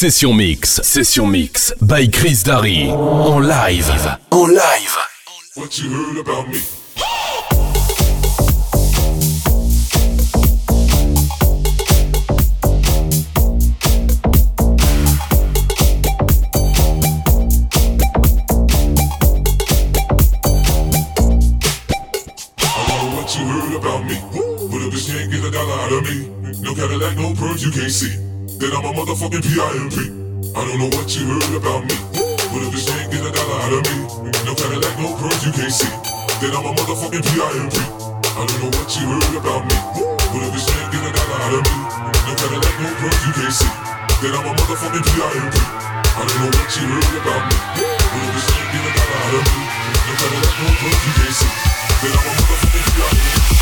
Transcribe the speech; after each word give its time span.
Session 0.00 0.34
Mix, 0.34 0.80
Session 0.82 1.30
Mix, 1.30 1.74
by 1.78 2.06
Chris 2.08 2.42
Darry. 2.42 2.88
En 2.88 3.46
live, 3.46 3.90
en 4.30 4.46
live. 4.48 4.98
What 5.56 5.78
you 5.78 5.90
heard 5.90 6.16
about 6.16 6.48
me? 6.48 6.58
you 23.36 23.46
heard 23.46 23.76
about 23.76 24.04
me. 24.06 24.16
But 24.70 24.80
a 24.80 24.88
bitch 24.88 25.12
can't 25.12 25.30
get 25.30 25.44
a 25.44 25.50
dollar 25.50 25.74
out 25.74 25.92
of 25.92 26.02
me. 26.04 26.30
No 26.62 26.74
Cadillac, 26.74 27.18
no 27.18 27.34
pearls 27.34 27.62
you 27.62 27.70
can't 27.70 27.92
see. 27.92 28.29
Then 28.60 28.76
I'm 28.76 28.84
a 28.84 28.92
motherfucking 28.92 29.40
PIMP. 29.40 29.96
I 30.52 30.60
don't 30.68 30.76
know 30.76 30.92
what 30.92 31.08
you 31.16 31.24
heard 31.24 31.56
about 31.56 31.80
me. 31.80 31.96
But 32.12 32.60
a 32.60 32.68
bitch 32.68 32.92
can't 32.92 33.08
get 33.08 33.24
a 33.24 33.32
dollar 33.32 33.56
out 33.56 33.72
of 33.72 33.82
me. 33.88 33.96
No 34.44 34.52
Cadillac, 34.52 35.00
no 35.00 35.16
pearls 35.16 35.40
you 35.48 35.52
can't 35.56 35.72
see. 35.72 35.88
Then 36.44 36.52
I'm 36.52 36.68
a 36.68 36.72
motherfucking 36.76 37.24
PIMP. 37.24 37.72
I 37.72 38.44
don't 38.44 38.60
know 38.60 38.68
what 38.68 38.92
you 38.92 39.08
heard 39.08 39.32
about 39.32 39.64
me. 39.64 39.76
But 39.96 40.44
a 40.44 40.48
bitch 40.52 40.68
can't 40.68 40.92
get 40.92 41.00
a 41.00 41.08
dollar 41.08 41.40
out 41.40 41.56
of 41.56 41.64
me. 41.64 41.76
No 42.28 42.32
Cadillac, 42.36 42.74
no 42.84 42.88
pearls 43.00 43.22
you 43.24 43.32
can't 43.32 43.56
see. 43.56 43.72
Then 44.20 44.32
I'm 44.36 44.44
a 44.44 44.52
motherfucking 44.52 45.04
PIMP. 45.08 45.56
I 45.56 46.20
don't 46.20 46.38
know 46.44 46.52
what 46.52 46.68
you 46.76 46.84
heard 46.84 47.16
about 47.16 47.42
me. 47.48 47.56
But 47.80 48.20
a 48.20 48.28
bitch 48.28 48.44
can't 48.44 48.68
get 48.76 48.84
a 48.84 48.90
dollar 48.92 49.18
out 49.24 49.34
of 49.40 49.44
me. 49.56 49.62
No 50.04 50.12
Cadillac, 50.20 50.52
no 50.60 50.68
pearls 50.84 51.00
you 51.00 51.12
can't 51.16 51.32
see. 51.32 51.52
Then 51.96 52.12
I'm 52.12 52.28
a 52.28 52.32
motherfucking 52.36 52.92
PIMP. 52.92 53.59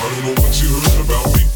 I 0.00 0.08
don't 0.14 0.24
know 0.26 0.42
what 0.42 0.62
you 0.62 0.68
heard 0.68 1.00
about 1.04 1.26
me. 1.34 1.48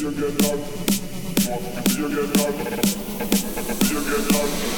you 0.00 0.12
get 0.12 0.42
lost? 0.42 1.48
What 1.48 1.86
if 1.86 1.98
you 1.98 2.08
get 2.08 2.36
lost? 2.36 2.58
If 3.82 3.90
you 3.90 4.00
get 4.04 4.32
lost? 4.32 4.77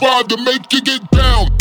vibe 0.00 0.28
to 0.28 0.36
make 0.38 0.72
you 0.72 0.80
get 0.80 1.10
down. 1.10 1.59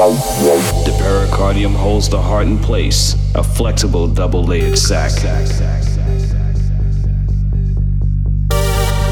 The 0.00 0.96
pericardium 0.98 1.74
holds 1.74 2.08
the 2.08 2.22
heart 2.22 2.46
in 2.46 2.58
place, 2.58 3.16
a 3.34 3.44
flexible 3.44 4.08
double 4.08 4.42
layered 4.42 4.78
sac. 4.78 5.12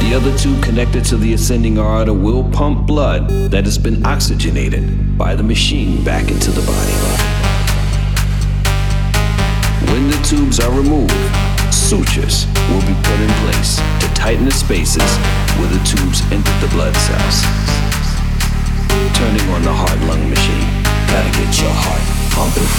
The 0.00 0.14
other 0.14 0.34
two 0.38 0.58
connected 0.62 1.04
to 1.04 1.18
the 1.18 1.34
ascending 1.34 1.76
aorta 1.76 2.14
will 2.14 2.42
pump 2.52 2.86
blood 2.86 3.28
that 3.50 3.66
has 3.66 3.76
been 3.76 4.06
oxygenated 4.06 5.18
by 5.18 5.34
the 5.34 5.42
machine 5.42 6.02
back 6.04 6.30
into 6.30 6.50
the 6.50 6.62
body. 6.62 6.94
When 9.92 10.08
the 10.08 10.16
tubes 10.24 10.58
are 10.58 10.70
removed, 10.70 11.12
sutures 11.70 12.46
will 12.70 12.80
be 12.80 12.94
put 13.02 13.20
in 13.20 13.28
place 13.44 13.76
to 13.76 14.08
tighten 14.14 14.46
the 14.46 14.52
spaces 14.52 15.18
where 15.58 15.68
the 15.68 15.84
tubes 15.84 16.22
enter 16.32 16.58
the 16.66 16.68
blood 16.72 16.96
cells. 16.96 17.67
Turning 19.18 19.48
on 19.50 19.62
the 19.62 19.72
heart 19.72 19.98
lung 20.06 20.30
machine. 20.30 20.82
Gotta 21.10 21.30
get 21.38 21.60
your 21.60 21.74
heart 21.74 22.04
pumping. 22.34 22.70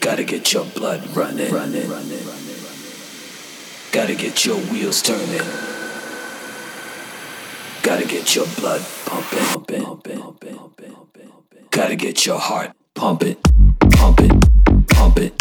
Gotta 0.00 0.24
get 0.24 0.52
your 0.52 0.64
blood 0.64 1.04
running. 1.16 1.52
running. 1.52 1.88
Gotta 3.90 4.14
get 4.14 4.44
your 4.44 4.58
wheels 4.70 5.02
turning. 5.02 5.42
Gotta 7.82 8.06
get 8.06 8.36
your 8.36 8.46
blood 8.58 8.80
pumping. 9.06 9.38
pumping, 9.82 9.82
pumping, 9.84 10.56
pumping. 10.56 10.92
Gotta 11.72 11.96
get 11.96 12.24
your 12.24 12.38
heart 12.38 12.70
pumping, 12.94 13.36
pumping, 13.90 14.40
pumping, 14.88 15.32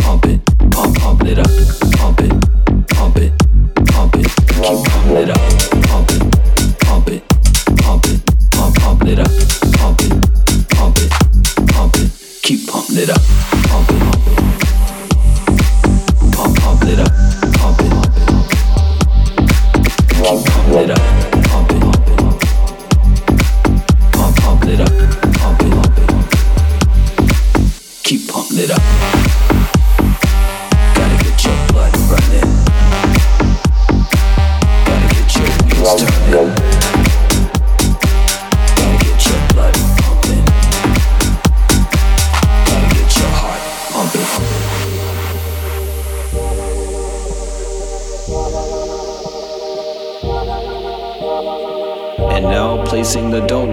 pumping, 0.00 0.40
pump, 0.70 0.96
pumping 0.98 1.28
it 1.28 1.38
up, 1.38 1.50
pump 1.98 2.20
it, 2.20 2.32
pump 2.88 3.16
it, 3.18 3.32
pump 3.92 4.14
it, 4.16 4.28
keep 4.56 4.62
pumping 4.62 5.16
it 5.16 5.30
up, 5.30 5.81
it 13.02 13.10
up, 13.10 13.31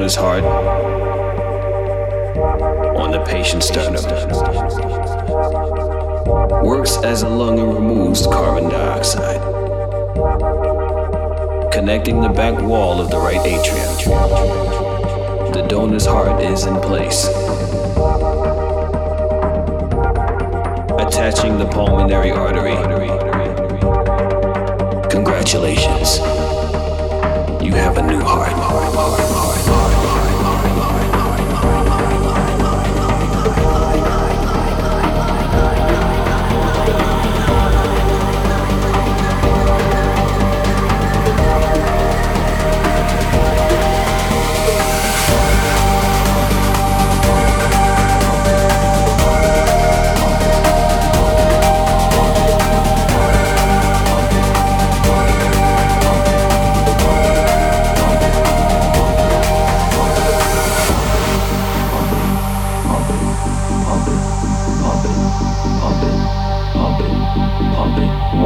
donor's 0.09 0.15
heart 0.15 0.43
on 2.95 3.11
the 3.11 3.23
patient's 3.25 3.67
sternum. 3.67 4.03
Works 6.65 6.97
as 7.03 7.21
a 7.21 7.29
lung 7.29 7.59
and 7.59 7.73
removes 7.73 8.25
carbon 8.25 8.69
dioxide. 8.69 9.41
Connecting 11.71 12.21
the 12.21 12.29
back 12.29 12.59
wall 12.61 12.99
of 12.99 13.11
the 13.11 13.17
right 13.17 13.45
atrium. 13.45 13.93
The 15.53 15.65
donor's 15.67 16.05
heart 16.05 16.41
is 16.41 16.65
in 16.65 16.79
place. 16.81 17.27
Attaching 20.97 21.57
the 21.57 21.67
pulmonary 21.71 22.31
artery. 22.31 22.75
Congratulations. 25.09 26.19
You 27.63 27.73
have 27.73 27.97
a 27.97 28.01
new 28.01 28.21
heart. 28.21 29.48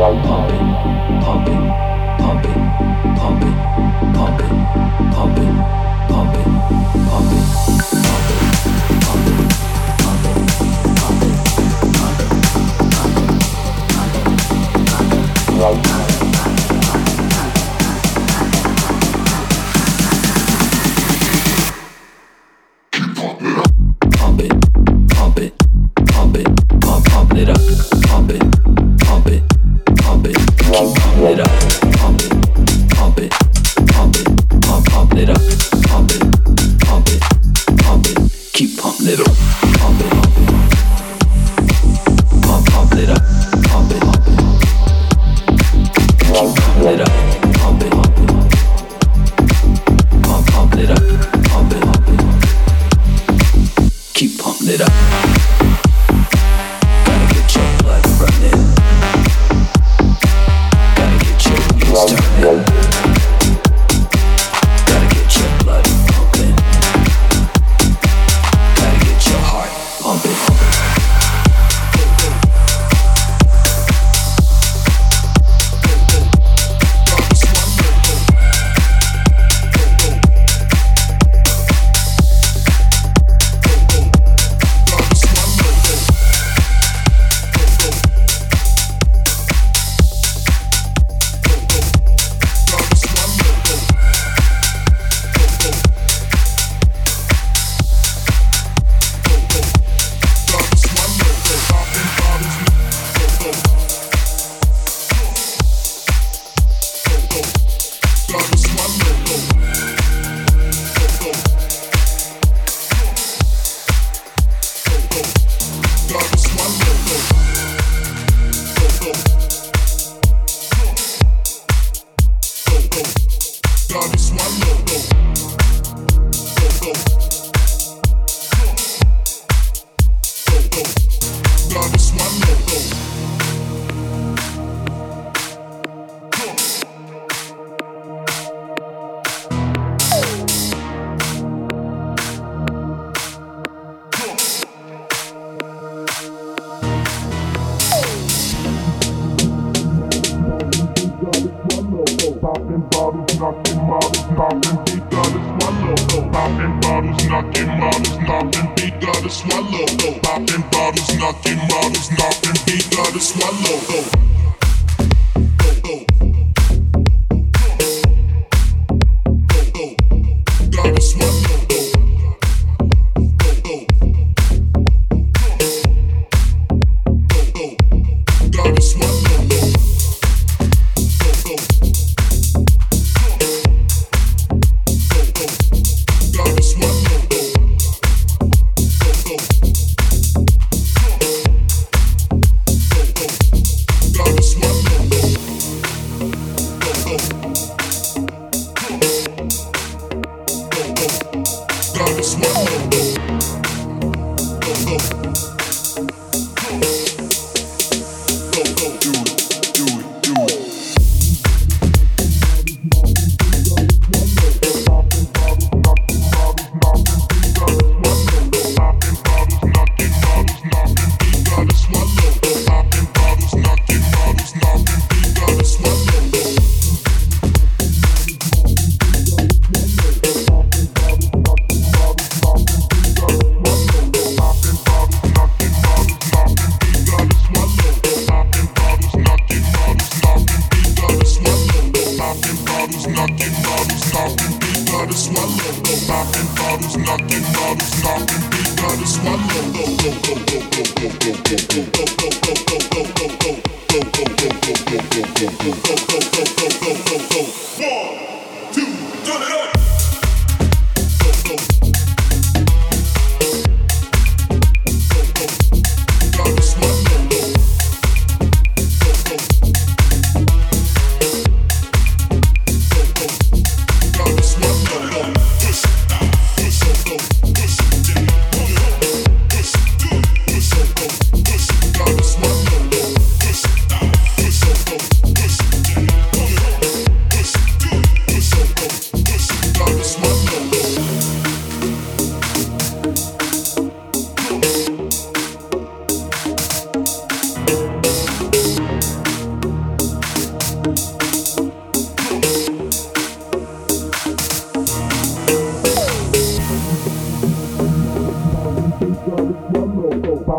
on 0.03 0.21
pumping, 0.21 0.67
pumping, 1.23 1.63
pumping, 2.19 2.61
pumping, 3.15 3.55
pumping, 4.13 4.57
pumping, 5.13 5.55
pumping, 6.09 6.47
pumping. 7.07 7.43
Right. 15.59 15.92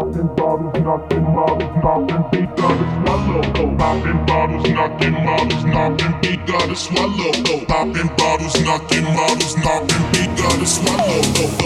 Popping 0.05 0.37
bottles, 0.37 0.85
knocking 0.85 1.23
models, 1.23 1.83
knocking 1.83 2.25
beat, 2.31 2.57
gotta 2.57 2.85
swallow. 2.93 3.77
Popping 3.79 4.27
bottles, 4.27 4.69
knocking 4.69 5.13
models, 5.25 5.65
knocking 5.65 6.21
beat, 6.21 6.47
gotta 6.47 6.77
swallow. 6.77 7.33
Popping 7.67 8.11
bottles, 8.19 8.61
knocking 8.65 9.05
models, 9.05 9.57
knocking 9.57 10.05
beat, 10.13 10.37
gotta 10.37 10.67
swallow. 10.67 11.64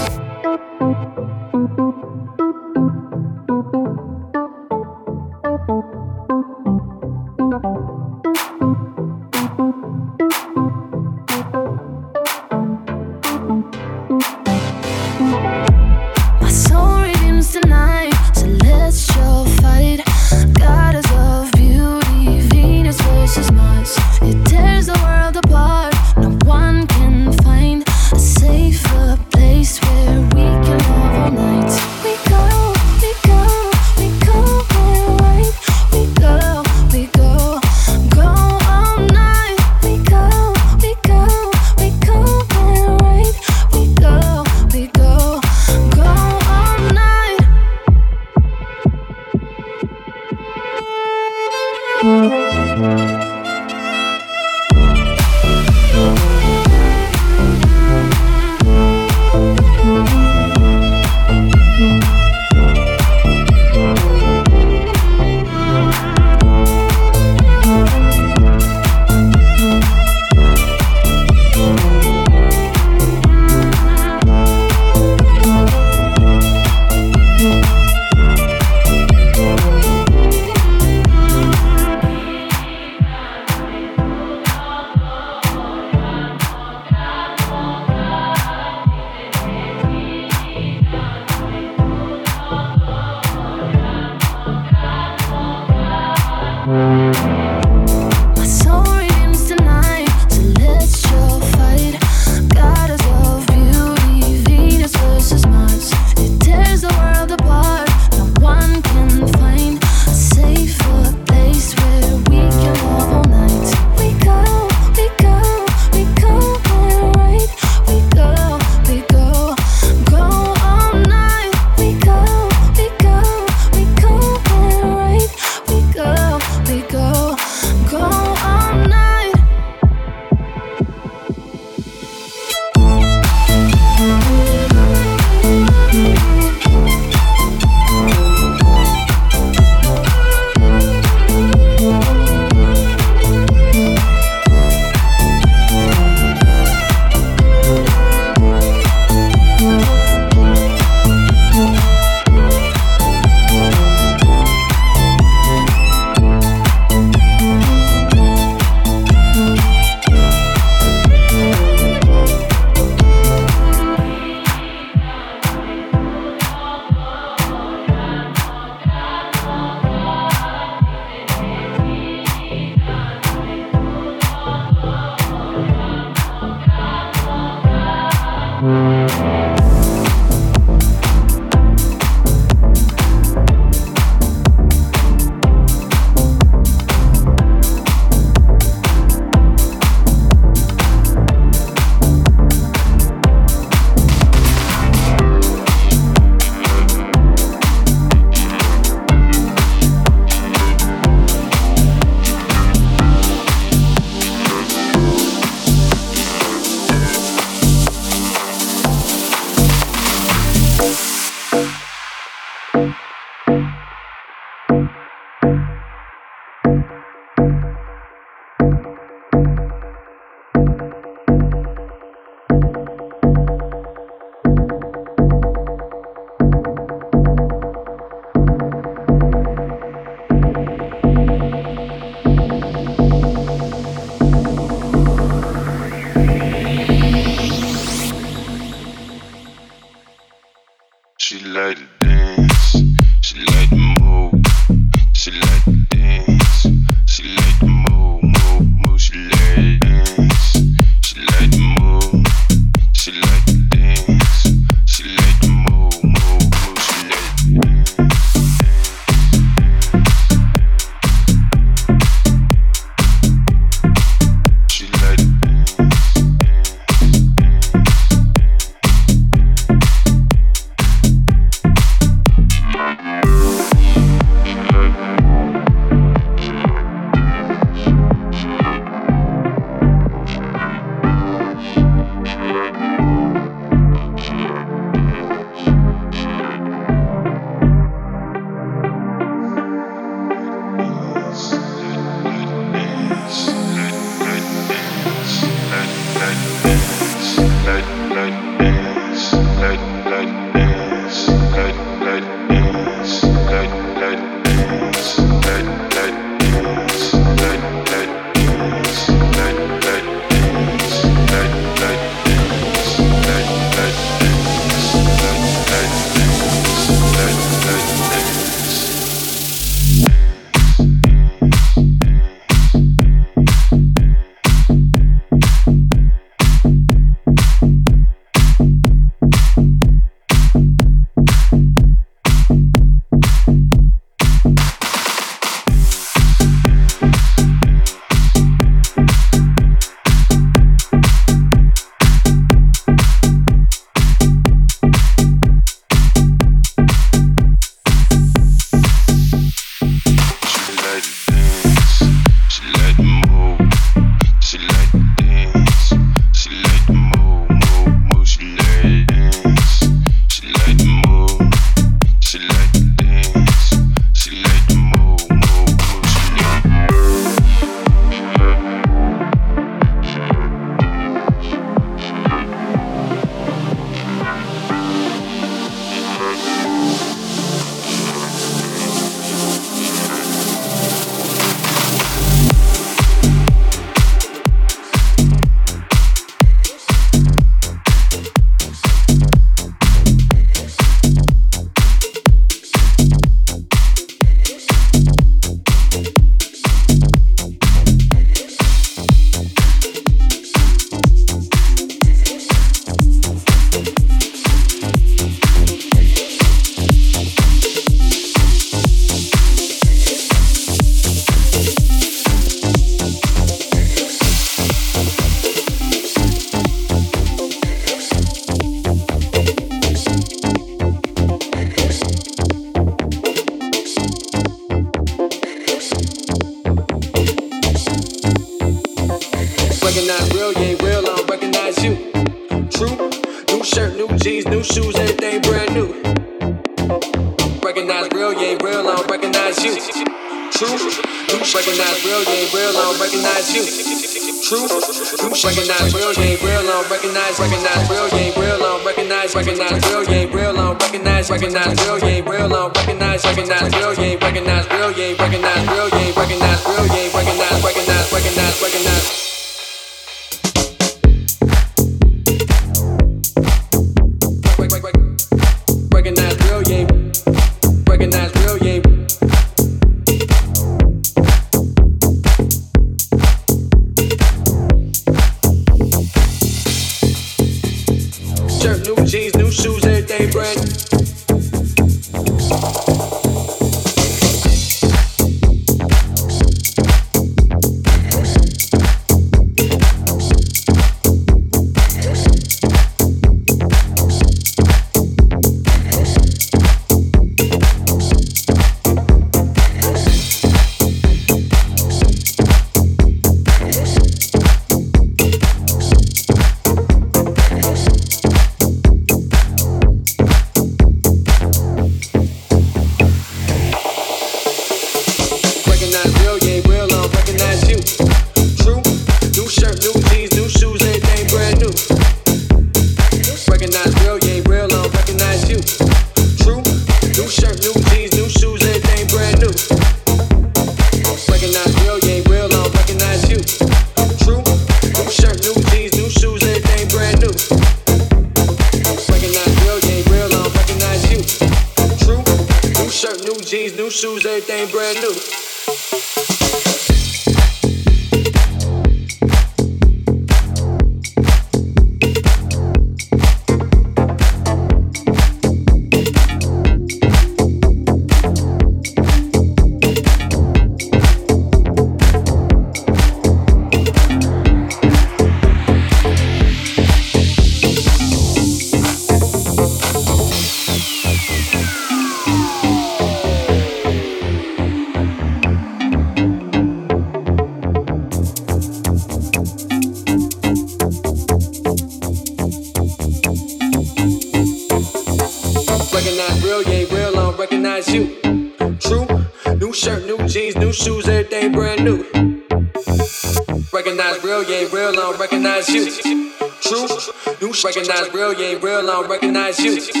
Recognize 597.91 598.13
real, 598.13 598.33
you 598.33 598.45
ain't 598.45 598.63
real, 598.63 598.77
I 598.77 598.81
don't 598.81 599.09
recognize 599.09 599.59
you. 599.59 600.00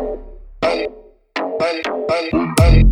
Vale, 0.00 0.88
vale, 1.58 1.82
vale, 2.08 2.89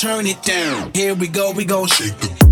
turn 0.00 0.26
it 0.26 0.42
down. 0.42 0.90
Here 0.94 1.14
we 1.14 1.28
go, 1.28 1.52
we 1.52 1.66
gon' 1.66 1.86
shake 1.86 2.49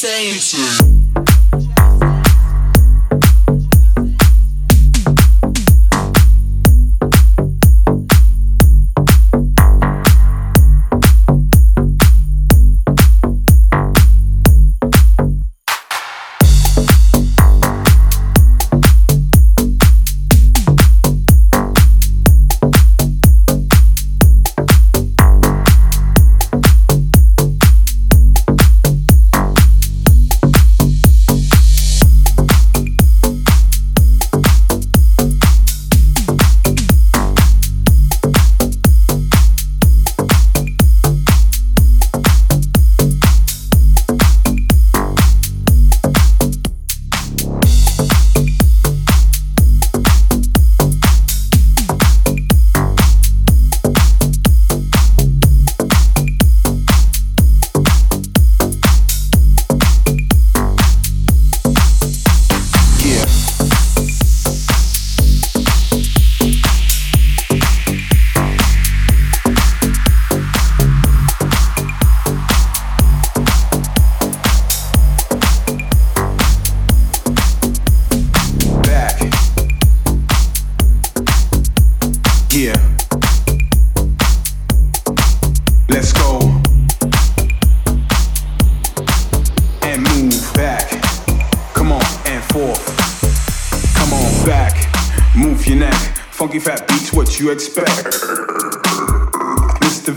Sensei. 0.00 1.09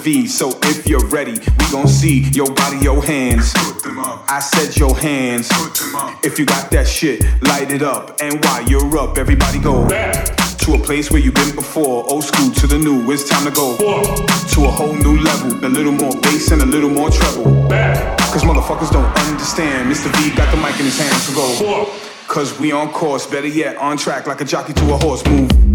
The 0.01 0.59
If 0.63 0.88
you're 0.88 1.05
ready, 1.07 1.34
we 1.34 1.71
gon' 1.71 1.88
see 1.88 2.29
your 2.31 2.51
body, 2.53 2.77
your 2.77 3.03
hands. 3.03 3.53
I 3.55 4.39
said 4.39 4.75
your 4.77 4.95
hands. 4.97 5.49
If 6.23 6.39
you 6.39 6.45
got 6.45 6.71
that 6.71 6.88
shit, 6.88 7.23
light 7.43 7.71
it 7.71 7.84
up. 7.84 8.19
And 8.21 8.43
while 8.43 8.63
you're 8.63 8.97
up, 8.97 9.17
everybody 9.17 9.59
go 9.59 9.88
back 9.88 10.36
to 10.59 10.73
a 10.73 10.79
place 10.79 11.11
where 11.11 11.21
you've 11.21 11.36
been 11.36 11.55
before. 11.55 12.09
Old 12.09 12.23
school 12.23 12.51
to 12.51 12.67
the 12.67 12.77
new, 12.77 13.11
it's 13.11 13.29
time 13.29 13.45
to 13.45 13.51
go 13.51 13.75
Four. 13.77 14.03
to 14.03 14.65
a 14.65 14.71
whole 14.71 14.93
new 14.93 15.19
level. 15.19 15.53
A 15.65 15.69
little 15.69 15.91
more 15.91 16.13
bass 16.21 16.51
and 16.51 16.61
a 16.61 16.65
little 16.65 16.89
more 16.89 17.09
treble. 17.09 17.45
Cause 18.34 18.43
motherfuckers 18.43 18.91
don't 18.91 19.11
understand. 19.29 19.91
Mr. 19.91 20.09
V 20.17 20.36
got 20.36 20.49
the 20.53 20.57
mic 20.57 20.79
in 20.79 20.86
his 20.86 20.97
hand, 20.97 21.15
so 21.21 21.36
go. 21.36 21.91
Cause 22.27 22.59
we 22.59 22.71
on 22.71 22.91
course, 22.91 23.27
better 23.27 23.47
yet, 23.47 23.77
on 23.77 23.97
track 23.97 24.25
like 24.25 24.41
a 24.41 24.45
jockey 24.45 24.73
to 24.73 24.93
a 24.93 24.97
horse. 24.97 25.23
Move 25.27 25.72